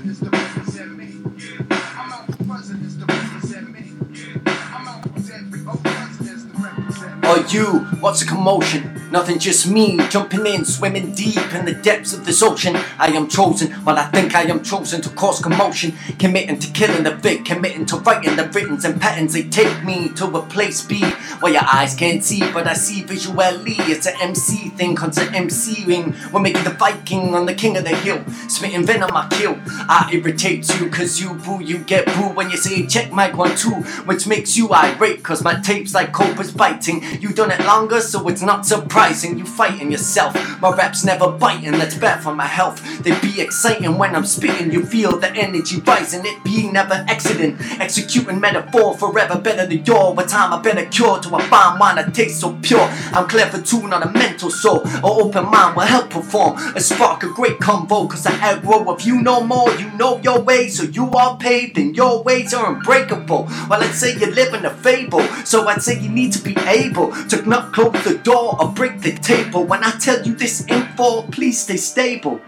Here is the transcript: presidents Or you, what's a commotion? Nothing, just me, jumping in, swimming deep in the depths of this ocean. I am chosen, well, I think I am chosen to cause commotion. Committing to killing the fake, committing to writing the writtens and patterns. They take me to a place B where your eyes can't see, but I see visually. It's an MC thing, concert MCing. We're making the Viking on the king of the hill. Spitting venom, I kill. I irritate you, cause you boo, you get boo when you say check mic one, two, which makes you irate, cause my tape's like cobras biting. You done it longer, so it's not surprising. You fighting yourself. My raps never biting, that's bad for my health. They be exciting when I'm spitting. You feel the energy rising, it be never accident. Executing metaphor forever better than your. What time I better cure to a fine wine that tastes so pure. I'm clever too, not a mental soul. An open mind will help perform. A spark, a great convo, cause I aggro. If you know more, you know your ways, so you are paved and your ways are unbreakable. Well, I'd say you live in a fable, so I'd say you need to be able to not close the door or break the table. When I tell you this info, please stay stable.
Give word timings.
presidents 0.00 0.29
Or 7.30 7.38
you, 7.46 7.78
what's 8.00 8.22
a 8.22 8.26
commotion? 8.26 9.08
Nothing, 9.12 9.38
just 9.38 9.70
me, 9.70 9.98
jumping 10.08 10.46
in, 10.46 10.64
swimming 10.64 11.12
deep 11.14 11.54
in 11.54 11.64
the 11.64 11.74
depths 11.74 12.12
of 12.12 12.24
this 12.24 12.42
ocean. 12.42 12.76
I 12.98 13.08
am 13.08 13.28
chosen, 13.28 13.72
well, 13.84 13.98
I 13.98 14.06
think 14.06 14.34
I 14.34 14.42
am 14.42 14.64
chosen 14.64 15.00
to 15.02 15.10
cause 15.10 15.40
commotion. 15.40 15.94
Committing 16.18 16.58
to 16.58 16.70
killing 16.72 17.04
the 17.04 17.16
fake, 17.18 17.44
committing 17.44 17.86
to 17.86 17.98
writing 17.98 18.34
the 18.34 18.48
writtens 18.48 18.84
and 18.84 19.00
patterns. 19.00 19.32
They 19.32 19.44
take 19.44 19.84
me 19.84 20.08
to 20.10 20.26
a 20.26 20.42
place 20.42 20.84
B 20.84 21.04
where 21.40 21.52
your 21.52 21.64
eyes 21.64 21.94
can't 21.94 22.24
see, 22.24 22.40
but 22.52 22.66
I 22.66 22.74
see 22.74 23.02
visually. 23.02 23.76
It's 23.78 24.06
an 24.06 24.14
MC 24.20 24.70
thing, 24.70 24.96
concert 24.96 25.28
MCing. 25.28 26.32
We're 26.32 26.40
making 26.40 26.64
the 26.64 26.70
Viking 26.70 27.34
on 27.36 27.46
the 27.46 27.54
king 27.54 27.76
of 27.76 27.84
the 27.84 27.94
hill. 27.94 28.24
Spitting 28.48 28.86
venom, 28.86 29.10
I 29.12 29.28
kill. 29.28 29.56
I 29.66 30.10
irritate 30.12 30.68
you, 30.80 30.90
cause 30.90 31.20
you 31.20 31.34
boo, 31.34 31.62
you 31.62 31.78
get 31.78 32.06
boo 32.06 32.30
when 32.34 32.50
you 32.50 32.56
say 32.56 32.86
check 32.86 33.12
mic 33.12 33.36
one, 33.36 33.56
two, 33.56 33.70
which 34.06 34.26
makes 34.26 34.56
you 34.56 34.70
irate, 34.70 35.22
cause 35.22 35.44
my 35.44 35.60
tape's 35.60 35.94
like 35.94 36.12
cobras 36.12 36.50
biting. 36.52 37.02
You 37.20 37.34
done 37.34 37.50
it 37.50 37.60
longer, 37.60 38.00
so 38.00 38.26
it's 38.28 38.40
not 38.40 38.64
surprising. 38.64 39.38
You 39.38 39.44
fighting 39.44 39.92
yourself. 39.92 40.34
My 40.62 40.74
raps 40.74 41.04
never 41.04 41.30
biting, 41.30 41.72
that's 41.72 41.94
bad 41.94 42.22
for 42.22 42.34
my 42.34 42.46
health. 42.46 42.82
They 43.02 43.18
be 43.20 43.42
exciting 43.42 43.98
when 43.98 44.16
I'm 44.16 44.24
spitting. 44.24 44.72
You 44.72 44.86
feel 44.86 45.18
the 45.18 45.30
energy 45.34 45.80
rising, 45.80 46.22
it 46.24 46.42
be 46.44 46.70
never 46.70 46.94
accident. 47.08 47.60
Executing 47.78 48.40
metaphor 48.40 48.96
forever 48.96 49.38
better 49.38 49.66
than 49.66 49.84
your. 49.84 50.14
What 50.14 50.28
time 50.28 50.54
I 50.54 50.62
better 50.62 50.86
cure 50.86 51.20
to 51.20 51.36
a 51.36 51.42
fine 51.42 51.78
wine 51.78 51.96
that 51.96 52.14
tastes 52.14 52.40
so 52.40 52.58
pure. 52.62 52.88
I'm 53.12 53.28
clever 53.28 53.60
too, 53.60 53.86
not 53.86 54.06
a 54.06 54.10
mental 54.10 54.50
soul. 54.50 54.80
An 54.84 55.00
open 55.04 55.44
mind 55.50 55.76
will 55.76 55.84
help 55.84 56.08
perform. 56.08 56.56
A 56.74 56.80
spark, 56.80 57.22
a 57.22 57.28
great 57.28 57.58
convo, 57.58 58.08
cause 58.08 58.24
I 58.24 58.32
aggro. 58.32 58.98
If 58.98 59.04
you 59.04 59.20
know 59.20 59.42
more, 59.42 59.70
you 59.76 59.90
know 59.92 60.20
your 60.22 60.40
ways, 60.40 60.78
so 60.78 60.84
you 60.84 61.10
are 61.10 61.36
paved 61.36 61.76
and 61.76 61.94
your 61.94 62.22
ways 62.22 62.54
are 62.54 62.74
unbreakable. 62.74 63.44
Well, 63.68 63.82
I'd 63.82 63.94
say 63.94 64.16
you 64.16 64.26
live 64.26 64.54
in 64.54 64.64
a 64.64 64.70
fable, 64.70 65.22
so 65.44 65.68
I'd 65.68 65.82
say 65.82 65.98
you 66.00 66.08
need 66.08 66.32
to 66.32 66.42
be 66.42 66.56
able 66.66 67.09
to 67.28 67.48
not 67.48 67.72
close 67.72 68.04
the 68.04 68.18
door 68.18 68.56
or 68.60 68.68
break 68.72 69.00
the 69.00 69.12
table. 69.12 69.64
When 69.64 69.84
I 69.84 69.90
tell 69.92 70.22
you 70.22 70.34
this 70.34 70.66
info, 70.68 71.22
please 71.22 71.60
stay 71.60 71.76
stable. 71.76 72.40